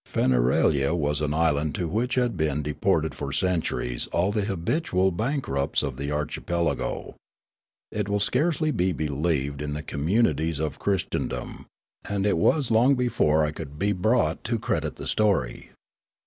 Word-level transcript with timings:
Feneralia 0.07 0.95
was 0.97 1.21
an 1.21 1.31
island 1.31 1.75
to 1.75 1.87
which 1.87 2.15
had 2.15 2.35
been 2.35 2.63
deported 2.63 3.13
for 3.13 3.31
centuries 3.31 4.07
all 4.07 4.31
the 4.31 4.45
habitual 4.45 5.11
bankrupts 5.11 5.83
of 5.83 5.97
the 5.97 6.11
archipelago. 6.11 7.15
It 7.91 8.09
will 8.09 8.19
scarcely 8.19 8.71
be 8.71 8.93
believed 8.93 9.61
in 9.61 9.73
the 9.73 9.83
communities 9.83 10.57
of 10.57 10.79
Christendom, 10.79 11.67
and 12.09 12.25
it 12.25 12.39
was 12.39 12.71
long 12.71 12.95
before 12.95 13.45
I 13.45 13.51
could 13.51 13.77
be 13.77 13.91
brought 13.91 14.43
to 14.45 14.57
credit 14.57 14.95
the 14.95 15.05
story. 15.05 15.69